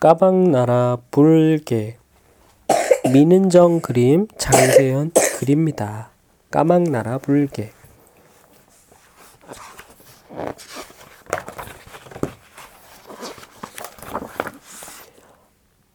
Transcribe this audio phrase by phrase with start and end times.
[0.00, 1.96] 까방나라 불개
[3.12, 6.10] 민은정 그림 장세현 그립니다.
[6.52, 7.72] 까막나라 불개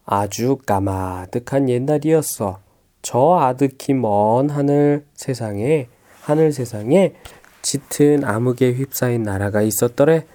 [0.06, 2.60] 아주 까마득한 옛날이었어.
[3.02, 5.88] 저 아득히 먼 하늘 세상에
[6.20, 7.14] 하늘 세상에
[7.62, 10.26] 짙은 암흑에 휩싸인 나라가 있었더래.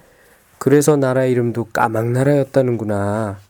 [0.57, 3.48] 그래서 나라 이름도 까막나라였다는구나.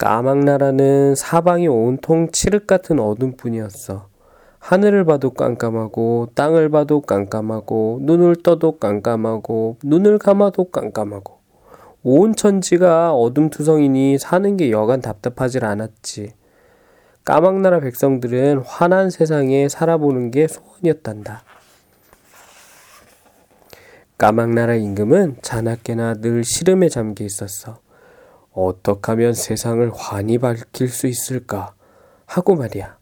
[0.00, 4.08] 까막나라는 사방이 온통 칠흑 같은 어둠뿐이었어.
[4.58, 11.40] 하늘을 봐도 깜깜하고 땅을 봐도 깜깜하고 눈을 떠도 깜깜하고 눈을 감아도 깜깜하고
[12.02, 16.32] 온 천지가 어둠투성이니 사는 게 여간 답답하질 않았지.
[17.26, 21.42] 까막나라 백성들은 환한 세상에 살아보는 게 소원이었단다.
[24.16, 27.80] 까막나라 임금은 자나깨나 늘 시름에 잠겨 있었어.
[28.52, 31.74] 어떻게 하면 세상을 환히 밝힐 수 있을까?
[32.26, 32.98] 하고 말이야.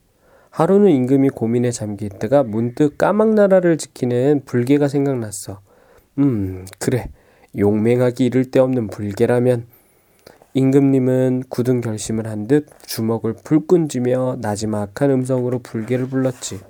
[0.50, 5.60] 하루는 임금이 고민에 잠겨 있다가 문득 까막나라를 지키는 불개가 생각났어.
[6.18, 7.10] 음, 그래.
[7.56, 9.66] 용맹하기 이를 데 없는 불개라면
[10.55, 16.60] 임금님은 굳은 결심을 한 듯 주먹을 불끈 쥐며 나지막한 음성으로 불개를 불렀지.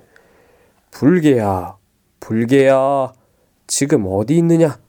[0.91, 1.77] 불개야,
[2.19, 3.13] 불개야,
[3.67, 4.79] 지금 어디 있느냐?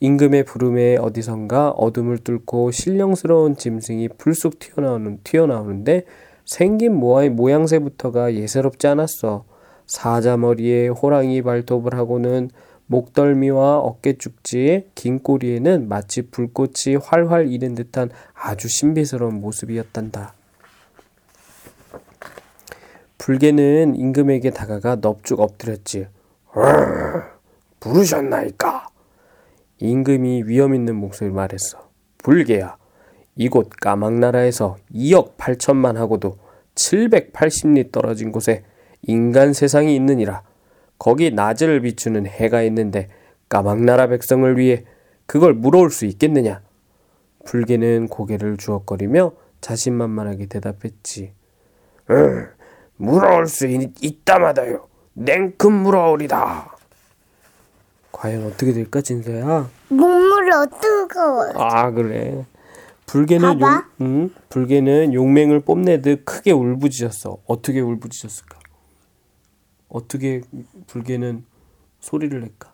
[0.00, 6.04] 임금의 부름에 어디선가 어둠을 뚫고 신령스러운 짐승이 불쑥 튀어나오는, 튀어나오는데
[6.44, 9.44] 생긴 모아의 모양새부터가 예사롭지 않았어.
[9.86, 12.50] 사자머리에 호랑이 발톱을 하고는
[12.86, 20.34] 목덜미와 어깨죽지에 긴 꼬리에는 마치 불꽃이 활활 이는 듯한 아주 신비스러운 모습이었단다.
[23.18, 26.06] 불개는 임금에게 다가가 넙죽 엎드렸지.
[27.80, 28.85] 부르셨나이까?
[29.78, 31.88] 임금이 위험 있는 목소리로 말했어.
[32.18, 32.76] 불개야,
[33.36, 36.38] 이곳 까막나라에서 2억 8천만 하고도
[36.74, 38.64] 780리 떨어진 곳에
[39.02, 40.42] 인간 세상이 있느니라.
[40.98, 43.08] 거기 낮을 비추는 해가 있는데
[43.48, 44.84] 까막나라 백성을 위해
[45.26, 46.62] 그걸 물어올 수 있겠느냐?
[47.44, 51.32] 불개는 고개를 주걱거리며 자신만만하게 대답했지.
[52.10, 52.48] 응,
[52.96, 56.75] 물어올 수 있, 다마다요 냉큼 물어오리다.
[58.16, 59.68] 과연 어떻게 될까, 진서야?
[59.90, 60.50] 눈물이
[60.80, 61.52] 뜨거워.
[61.56, 62.46] 아, 그래.
[63.04, 64.30] 불개는 용, 응?
[64.48, 67.36] 불개는 용맹을 뽐내듯 크게 울부짖었어.
[67.46, 68.58] 어떻게 울부짖었을까?
[69.90, 70.40] 어떻게
[70.86, 71.44] 불개는
[72.00, 72.72] 소리를 낼까?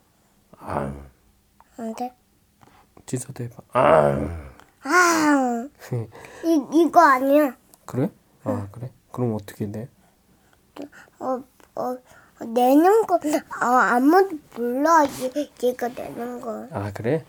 [0.58, 0.94] 아.
[1.76, 2.14] 안 돼.
[3.04, 3.56] 진서도 해봐.
[3.72, 4.50] 아.
[4.84, 5.68] 아.
[6.46, 7.56] 이 이거 아니야.
[7.84, 8.10] 그래?
[8.44, 8.90] 아 그래?
[9.10, 9.88] 그럼 어떻게 내?
[11.18, 11.42] 어,
[11.74, 11.96] 어,
[12.44, 15.04] 내는 거, 어, 아무도 몰라.
[15.62, 16.66] 얘가 내는 거.
[16.70, 17.24] 아, 그래?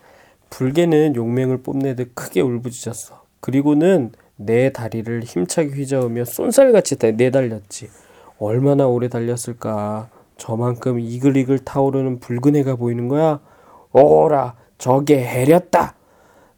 [0.50, 3.22] 불개는 용맹을 뽐내듯 크게 울부짖었어.
[3.40, 7.90] 그리고는 내 다리를 힘차게 휘저으며 쏜살같이 내달렸지.
[8.38, 10.08] 얼마나 오래 달렸을까?
[10.36, 13.40] 저만큼 이글이글 타오르는 붉은 해가 보이는 거야?
[13.92, 15.94] 오라, 저게 해렸다!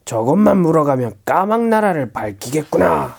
[0.04, 3.14] 저것만 물어가면 까막나라를 밝히겠구나!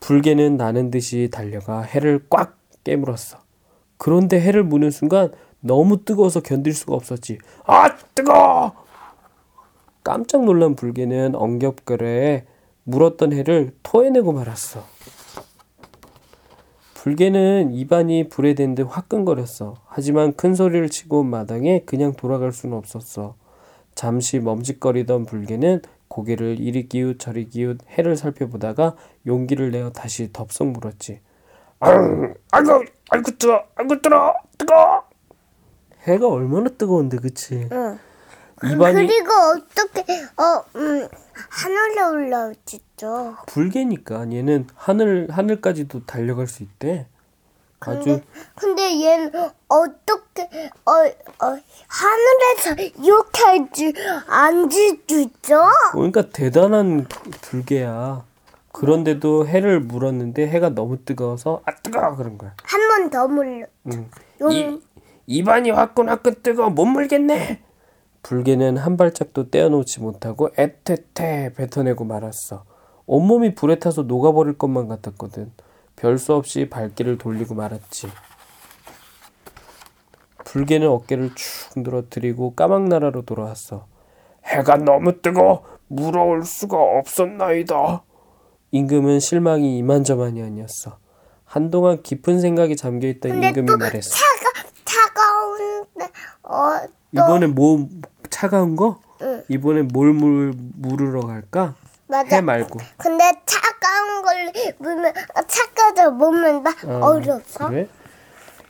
[0.00, 3.43] 불개는 나는 듯이 달려가 해를 꽉 깨물었어.
[4.04, 7.38] 그런데 해를 무는 순간 너무 뜨거워서 견딜 수가 없었지.
[7.64, 8.70] 아, 뜨거!
[10.02, 12.44] 깜짝 놀란 불개는 엉겹결에
[12.82, 14.84] 물었던 해를 토해내고 말았어.
[16.92, 19.76] 불개는 입안이 불에 댄 듯 화끈거렸어.
[19.86, 23.36] 하지만 큰 소리를 치고 온 마당에 그냥 돌아갈 수는 없었어.
[23.94, 31.20] 잠시 멈칫거리던 불개는 고개를 이리 기웃 저리 기웃 해를 살펴보다가 용기를 내어 다시 덥석 물었지.
[31.84, 35.04] 아유, 아이고, 아이고 뜨거, 아이고 뜨거, 뜨거.
[36.02, 37.68] 해가 얼마나 뜨거운데, 그치?
[37.70, 37.98] 응.
[38.62, 40.02] 입안이 그리고 어떻게
[40.36, 41.08] 어 음,
[41.50, 43.36] 하늘에 올라오지죠?
[43.46, 47.06] 불개니까 얘는 하늘 하늘까지도 달려갈 수 있대.
[47.80, 48.22] 아주
[48.54, 49.30] 근데 얘는
[49.68, 51.58] 어떻게 어, 어
[51.88, 53.92] 하늘에서 이렇게 할지
[54.26, 55.60] 안질 수 있죠?
[55.92, 57.06] 그러니까 대단한
[57.42, 58.24] 불개야.
[58.74, 62.54] 그런데도 해를 물었는데 해가 너무 뜨거워서 아 뜨거 그런 거야.
[62.64, 63.66] 한 번 더 물려.
[63.92, 64.10] 응.
[64.40, 64.52] 용...
[64.52, 64.80] 이,
[65.26, 67.62] 입안이 화끈화끈 뜨거 못 물겠네.
[68.22, 72.64] 불개는 한 발짝도 떼어놓지 못하고 애태태 뱉어내고 말았어.
[73.06, 75.52] 온몸이 불에 타서 녹아버릴 것만 같았거든.
[75.96, 78.08] 별 수 없이 발길을 돌리고 말았지.
[80.44, 83.86] 불개는 어깨를 축 늘어뜨리고 까막나라로 돌아왔어.
[84.44, 88.02] 해가 너무 뜨거 물어올 수가 없었나이다.
[88.78, 90.98] 임금은 실망이 이만저만이 아니었어.
[91.44, 94.16] 한동안 깊은 생각에 잠겨있던 임금이 말했어.
[94.16, 96.12] 차가 차가운데
[96.42, 96.70] 어
[97.12, 97.88] 이번에 뭐
[98.30, 98.98] 차가운 거?
[99.22, 99.44] 응.
[99.48, 101.76] 이번엔 뭘 물, 물으러 갈까?
[102.08, 102.34] 맞아.
[102.34, 102.80] 해 말고.
[102.96, 105.14] 근데 차가운 걸 물면
[105.46, 107.68] 차가져 몸은 나 아, 어려서.
[107.68, 107.86] 그래?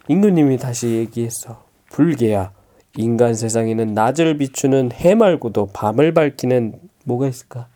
[0.09, 1.65] 임금님이 다시 얘기했어.
[1.89, 2.53] 불개야.
[2.97, 7.69] 인간 세상에는 낮을 비추는 해 말고도 밤을 밝히는 뭐가 있을까?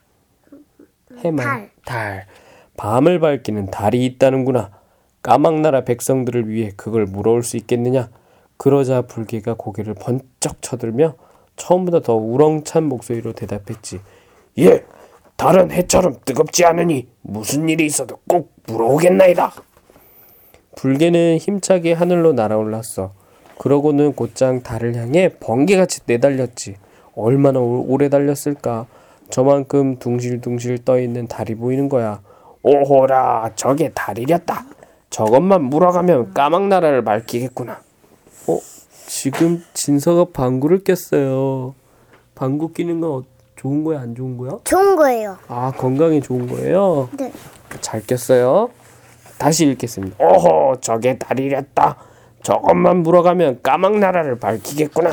[1.25, 1.44] 해말.
[1.47, 1.70] 달.
[1.85, 2.26] 달.
[2.76, 4.70] 밤을 밝히는 달이 있다는구나.
[5.23, 8.09] 까막나라 백성들을 위해 그걸 물어올 수 있겠느냐?
[8.56, 11.15] 그러자 불개가 고개를 번쩍 쳐들며
[11.56, 14.00] 처음보다 더 우렁찬 목소리로 대답했지.
[14.59, 14.85] 예,
[15.37, 19.53] 달은 해처럼 뜨겁지 않으니 무슨 일이 있어도 꼭 물어오겠나이다.
[20.76, 23.12] 불개는 힘차게 하늘로 날아올랐어.
[23.59, 26.76] 그러고는 곧장 달을 향해 번개같이 내달렸지.
[27.17, 28.87] 얼마나 오- 오래 달렸을까?
[29.31, 32.21] 저만큼 둥실둥실 떠있는 달이 보이는 거야.
[32.63, 34.65] 오호라, 저게 달이렸다.
[35.11, 37.81] 저것만 물어가면 까막나라를 밝히겠구나.
[38.47, 38.59] 어,
[39.07, 41.75] 지금 진서가 방구를 꼈어요.
[42.35, 43.23] 방구 끼는 건 어-
[43.57, 44.53] 좋은 거야, 안 좋은 거야?
[44.65, 45.37] 좋은 거예요.
[45.49, 47.09] 아, 건강에 좋은 거예요?
[47.19, 47.33] 네.
[47.81, 48.71] 잘 꼈어요.
[49.39, 50.17] 다시 읽겠습니다.
[50.25, 51.97] 오호, 저게 달이랬다.
[52.43, 55.11] 저것만 물어가면 까막나라를 밝히겠구나.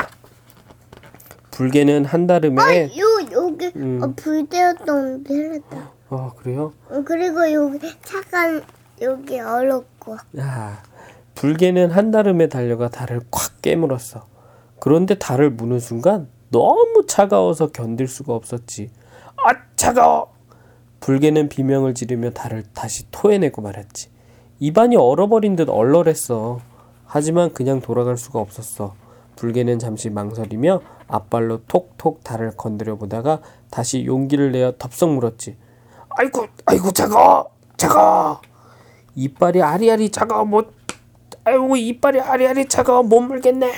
[1.56, 4.02] 불개는 한달음에 요 여기 음.
[4.04, 5.90] 어, 불되었던 데랬다.
[6.10, 6.74] 아 그래요?
[6.90, 8.62] 어, 그리고 여기 차간
[9.02, 10.18] 여기 얼었고.
[10.38, 10.84] 야,
[11.36, 14.25] 불개는 한달음에 달려가 달을 콱 깨물었어.
[14.81, 18.92] 그런데 달을 무는 순간 너무 차가워서 견딜 수가 없었지.
[19.38, 20.34] 아 차가워.
[21.00, 24.10] 불개는 비명을 지르며 달을 다시 토해내고 말았지.
[24.60, 26.60] 입안이 얼어버린 듯 얼얼했어.
[27.06, 29.05] 하지만 그냥 돌아갈 수가 없었어.
[29.36, 35.58] 불개는 잠시 망설이며 앞발로 톡톡 달을 건드려 보다가 다시 용기를 내어 덥석 물었지.
[36.10, 38.42] 아이고, 아이고 차가워, 차가워.
[39.16, 40.74] 이빨이 아리아리 차가워 못.
[41.44, 43.72] 아이고 이빨이 아리아리 차가워 못 물겠네.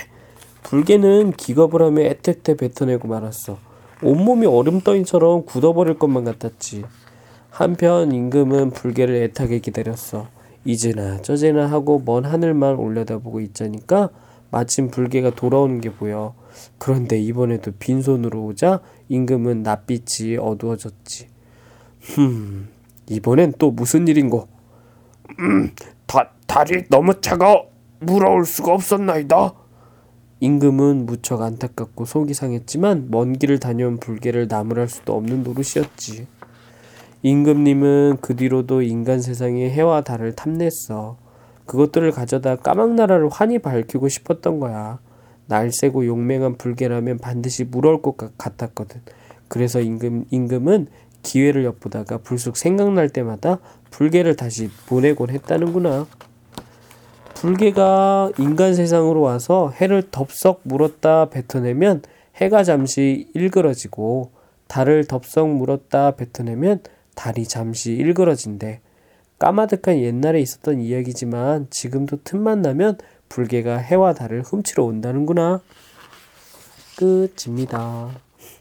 [0.62, 3.58] 불개는 기겁을 하며 애태태 뱉어내고 말았어.
[4.02, 6.84] 온몸이 얼음덩이처럼 굳어버릴 것만 같았지.
[7.50, 10.28] 한편 임금은 불개를 애타게 기다렸어.
[10.64, 14.10] 이제나 저제나 하고 먼 하늘만 올려다보고 있자니까
[14.50, 16.34] 마침 불개가 돌아오는 게 보여.
[16.78, 21.28] 그런데 이번에도 빈손으로 오자 임금은 낯빛이 어두워졌지.
[22.00, 22.68] 흠,
[23.08, 24.48] 이번엔 또 무슨 일인고?
[25.40, 25.70] 음,
[26.06, 29.54] 다, 달이 너무 차가워 물어올 수가 없었나이다.
[30.40, 36.26] 임금은 무척 안타깝고 속이 상했지만 먼 길을 다녀온 불개를 나무랄 수도 없는 노릇이었지.
[37.22, 41.16] 임금님은 그 뒤로도 인간 세상의 해와 달을 탐냈어.
[41.68, 44.98] 그것들을 가져다 까막나라를 환히 밝히고 싶었던 거야.
[45.46, 49.00] 날쌔고 용맹한 불개라면 반드시 물어올 것 같- 같았거든.
[49.48, 50.88] 그래서 임금, 임금은
[51.22, 53.58] 기회를 엿보다가 불쑥 생각날 때마다
[53.90, 56.06] 불개를 다시 보내곤 했다는구나.
[57.34, 62.02] 불개가 인간 세상으로 와서 해를 덥석 물었다 뱉어내면
[62.36, 64.32] 해가 잠시 일그러지고
[64.66, 66.80] 달을 덥석 물었다 뱉어내면
[67.14, 68.80] 달이 잠시 일그러진대.
[69.38, 72.98] 까마득한 옛날에 있었던 이야기지만 지금도 틈만 나면
[73.28, 75.60] 불개가 해와 달을 훔치러 온다는구나.
[76.96, 78.10] 끝입니다.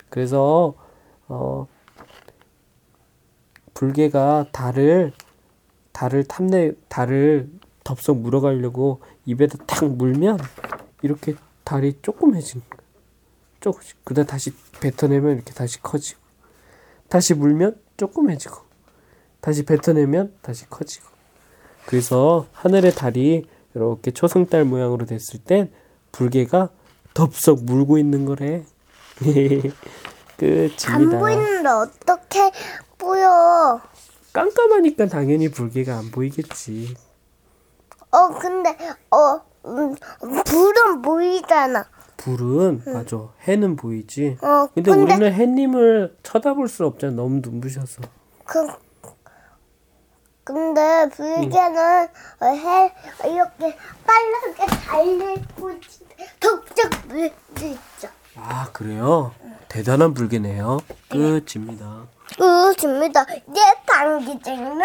[0.09, 0.75] 그래서
[1.27, 1.67] 어
[3.73, 5.13] 불개가 달을
[5.91, 7.49] 달을 탐내 달을
[7.83, 10.37] 덥석 물어가려고 입에다 탁 물면
[11.01, 12.01] 이렇게 달이
[12.69, 12.81] 거야.
[13.59, 16.19] 조금씩 그다 다시 뱉어내면 이렇게 다시 커지고
[17.09, 18.66] 다시 물면 조그매지고
[19.47, 21.07] 다시 뱉어내면 다시 커지고
[21.85, 25.71] 그래서 하늘의 달이 이렇게 초승달 모양으로 됐을 땐
[26.11, 26.67] 불개가
[27.13, 28.65] 덥석 물고 있는 거래.
[29.21, 29.23] 안
[30.35, 31.19] 끝입니다.
[31.19, 32.51] 보이는데 어떻게
[32.97, 33.79] 보여?
[34.33, 36.93] 깜깜하니까 당연히 불개가 안 보이겠지.
[38.11, 38.77] 어 근데
[39.11, 39.95] 어 음,
[40.45, 41.85] 불은 보이잖아.
[42.17, 43.29] 불은 맞아.
[43.47, 44.39] 해는 보이지.
[44.41, 47.13] 어 근데, 근데 우리는 해님을 쳐다볼 수 없잖아.
[47.15, 48.01] 너무 눈부셔서.
[48.43, 48.67] 그
[50.47, 52.07] 근데 불개는
[52.39, 52.93] 어, 해
[53.25, 55.71] 이렇게 빨갛게 달리고
[56.39, 58.07] 덕적 물수 있죠.
[58.37, 59.33] 아 그래요?
[59.67, 60.79] 대단한 불개네요.
[61.09, 62.05] 끝입니다.
[62.37, 63.25] 끝입니다.
[63.49, 64.75] 이제 단기쟁은